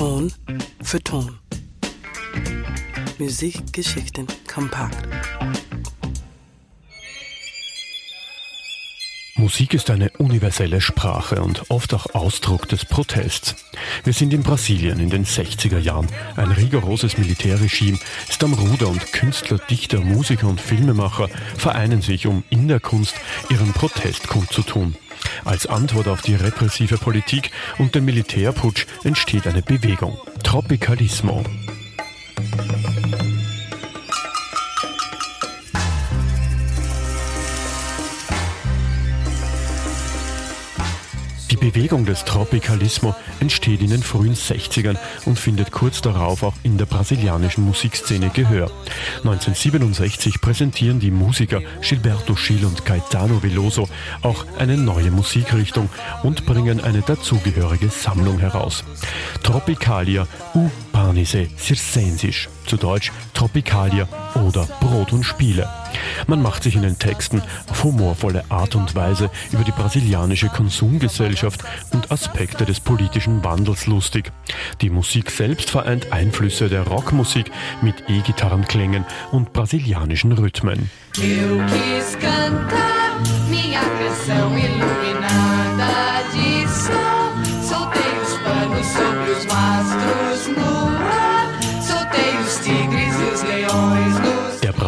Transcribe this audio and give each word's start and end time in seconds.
Ton 0.00 0.32
für 0.82 0.98
Ton. 1.04 1.38
Musikgeschichten 3.18 4.26
kompakt. 4.50 4.96
Musik 9.36 9.74
ist 9.74 9.90
eine 9.90 10.08
universelle 10.16 10.80
Sprache 10.80 11.42
und 11.42 11.70
oft 11.70 11.92
auch 11.92 12.14
Ausdruck 12.14 12.66
des 12.66 12.86
Protests. 12.86 13.56
Wir 14.02 14.14
sind 14.14 14.32
in 14.32 14.42
Brasilien 14.42 15.00
in 15.00 15.10
den 15.10 15.26
60er 15.26 15.78
Jahren. 15.78 16.08
Ein 16.34 16.52
rigoroses 16.52 17.18
Militärregime 17.18 17.98
ist 18.26 18.42
am 18.42 18.54
Ruder 18.54 18.88
und 18.88 19.12
Künstler, 19.12 19.58
Dichter, 19.58 20.00
Musiker 20.00 20.48
und 20.48 20.62
Filmemacher 20.62 21.28
vereinen 21.58 22.00
sich, 22.00 22.26
um 22.26 22.42
in 22.48 22.68
der 22.68 22.80
Kunst 22.80 23.16
ihren 23.50 23.74
Protest 23.74 24.28
kundzutun. 24.28 24.96
Als 25.44 25.66
Antwort 25.66 26.08
auf 26.08 26.22
die 26.22 26.34
repressive 26.34 26.98
Politik 26.98 27.50
und 27.78 27.94
den 27.94 28.04
Militärputsch 28.04 28.86
entsteht 29.04 29.46
eine 29.46 29.62
Bewegung. 29.62 30.18
Tropicalismo. 30.42 31.44
Bewegung 41.60 42.06
des 42.06 42.24
Tropicalismo 42.24 43.14
entsteht 43.38 43.82
in 43.82 43.90
den 43.90 44.02
frühen 44.02 44.34
60ern 44.34 44.96
und 45.26 45.38
findet 45.38 45.70
kurz 45.70 46.00
darauf 46.00 46.42
auch 46.42 46.54
in 46.62 46.78
der 46.78 46.86
brasilianischen 46.86 47.64
Musikszene 47.64 48.30
Gehör. 48.30 48.70
1967 49.18 50.40
präsentieren 50.40 51.00
die 51.00 51.10
Musiker 51.10 51.60
Gilberto 51.82 52.34
Gil 52.34 52.64
und 52.64 52.84
Caetano 52.84 53.42
Veloso 53.42 53.88
auch 54.22 54.46
eine 54.58 54.76
neue 54.76 55.10
Musikrichtung 55.10 55.90
und 56.22 56.46
bringen 56.46 56.80
eine 56.80 57.02
dazugehörige 57.02 57.90
Sammlung 57.90 58.38
heraus. 58.38 58.82
Tropicalia 59.42 60.26
u 60.54 60.70
Parnise 60.92 61.48
Circensis, 61.58 62.48
zu 62.66 62.76
Deutsch 62.76 63.12
Tropicalia 63.34 64.08
oder 64.46 64.66
Brot 64.80 65.12
und 65.12 65.24
Spiele. 65.24 65.68
Man 66.26 66.42
macht 66.42 66.62
sich 66.62 66.76
in 66.76 66.82
den 66.82 66.98
Texten 66.98 67.42
auf 67.70 67.84
humorvolle 67.84 68.44
Art 68.48 68.74
und 68.74 68.94
Weise 68.94 69.30
über 69.52 69.64
die 69.64 69.72
brasilianische 69.72 70.48
Konsumgesellschaft 70.48 71.62
und 71.92 72.10
Aspekte 72.10 72.64
des 72.64 72.80
politischen 72.80 73.42
Wandels 73.44 73.86
lustig. 73.86 74.32
Die 74.80 74.90
Musik 74.90 75.30
selbst 75.30 75.70
vereint 75.70 76.12
Einflüsse 76.12 76.68
der 76.68 76.86
Rockmusik 76.86 77.50
mit 77.82 78.04
E-Gitarrenklängen 78.08 79.04
und 79.32 79.52
brasilianischen 79.52 80.32
Rhythmen. 80.32 80.90
Eu 81.18 81.58
quis 81.66 82.16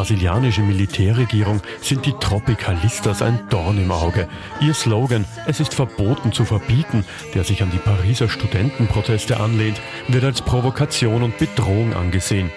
brasilianischen 0.03 0.67
Militärregierung 0.67 1.61
sind 1.81 2.05
die 2.07 2.13
Tropicalistas 2.15 3.23
ein 3.23 3.39
Dorn 3.51 3.79
im 3.79 3.93
Auge. 3.93 4.29
Ihr 4.61 4.75
Slogan, 4.75 5.25
es 5.47 5.61
ist 5.61 5.75
verboten 5.75 6.33
zu 6.33 6.45
verbieten, 6.45 7.05
der 7.35 7.45
sich 7.45 7.63
an 7.63 7.71
die 7.71 7.79
Pariser 7.79 8.29
Studentenproteste 8.29 9.39
anlehnt, 9.39 9.81
wird 10.09 10.25
als 10.25 10.43
Provokation 10.43 11.23
und 11.23 11.39
Bedrohung 11.39 11.95
angesehen. 11.95 12.51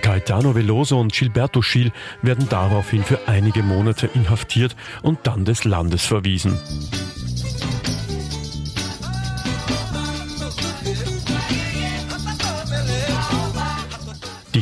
Caetano 0.00 0.54
Veloso 0.54 1.00
und 1.00 1.12
Gilberto 1.12 1.58
Gil 1.58 1.90
werden 2.22 2.48
daraufhin 2.48 3.02
für 3.02 3.26
einige 3.26 3.64
Monate 3.64 4.08
inhaftiert 4.14 4.76
und 5.02 5.18
dann 5.24 5.44
des 5.44 5.64
Landes 5.64 6.06
verwiesen. 6.06 6.56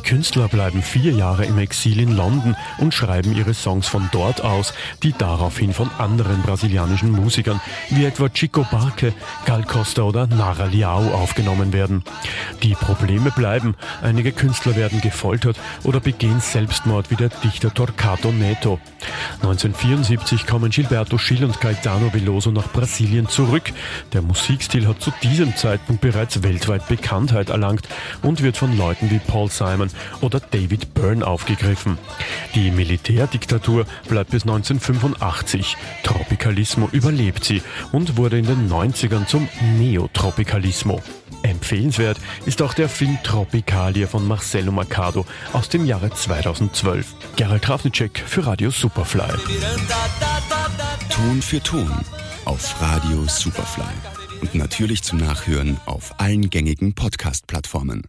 Die 0.00 0.08
Künstler 0.08 0.48
bleiben 0.48 0.82
vier 0.82 1.12
Jahre 1.12 1.44
im 1.44 1.58
Exil 1.58 2.00
in 2.00 2.16
London 2.16 2.56
und 2.78 2.94
schreiben 2.94 3.36
ihre 3.36 3.52
Songs 3.52 3.86
von 3.86 4.08
dort 4.12 4.40
aus, 4.40 4.72
die 5.02 5.12
daraufhin 5.12 5.74
von 5.74 5.90
anderen 5.98 6.40
brasilianischen 6.40 7.10
Musikern 7.10 7.60
wie 7.90 8.06
etwa 8.06 8.30
Chico 8.30 8.66
Barque, 8.70 9.12
Gal 9.44 9.62
Costa 9.64 10.02
oder 10.02 10.26
Nara 10.26 10.64
Leao 10.64 11.12
aufgenommen 11.12 11.74
werden. 11.74 12.02
Die 12.62 12.74
Probleme 12.74 13.30
bleiben. 13.30 13.74
Einige 14.00 14.32
Künstler 14.32 14.74
werden 14.74 15.02
gefoltert 15.02 15.58
oder 15.84 16.00
begehen 16.00 16.40
Selbstmord 16.40 17.10
wie 17.10 17.16
der 17.16 17.28
Dichter 17.28 17.72
Torquato 17.72 18.32
Neto. 18.32 18.80
1974 19.42 20.46
kommen 20.46 20.70
Gilberto 20.70 21.16
Gil 21.16 21.44
und 21.44 21.60
Caetano 21.60 22.12
Veloso 22.12 22.50
nach 22.50 22.72
Brasilien 22.72 23.28
zurück. 23.28 23.72
Der 24.12 24.22
Musikstil 24.22 24.86
hat 24.86 25.00
zu 25.00 25.12
diesem 25.22 25.56
Zeitpunkt 25.56 26.00
bereits 26.00 26.42
weltweit 26.42 26.88
Bekanntheit 26.88 27.50
erlangt 27.50 27.86
und 28.22 28.42
wird 28.42 28.56
von 28.56 28.76
Leuten 28.76 29.10
wie 29.10 29.18
Paul 29.18 29.50
Simon 29.50 29.89
Oder 30.20 30.40
David 30.40 30.94
Byrne 30.94 31.26
aufgegriffen. 31.26 31.98
Die 32.54 32.70
Militärdiktatur 32.70 33.86
bleibt 34.08 34.30
bis 34.30 34.42
1985. 34.42 35.76
Tropicalismo 36.02 36.88
überlebt 36.92 37.44
sie 37.44 37.62
und 37.92 38.16
wurde 38.16 38.38
in 38.38 38.46
den 38.46 38.68
90ern 38.68 39.26
zum 39.26 39.48
Neotropicalismo. 39.78 41.00
Empfehlenswert 41.42 42.18
ist 42.44 42.60
auch 42.62 42.74
der 42.74 42.88
Film 42.88 43.18
Tropicalia 43.22 44.06
von 44.06 44.26
Marcelo 44.26 44.72
Mercado 44.72 45.24
aus 45.52 45.68
dem 45.68 45.86
Jahre 45.86 46.10
2012. 46.10 47.14
Gerald 47.36 47.62
Trafnicek 47.62 48.22
für 48.26 48.46
Radio 48.46 48.70
Superfly. 48.70 49.30
Ton 51.08 51.42
für 51.42 51.62
Ton 51.62 51.90
auf 52.44 52.80
Radio 52.80 53.26
Superfly. 53.26 53.84
Und 54.42 54.54
natürlich 54.54 55.02
zum 55.02 55.18
Nachhören 55.18 55.78
auf 55.86 56.18
allen 56.18 56.50
gängigen 56.50 56.94
Podcast-Plattformen. 56.94 58.02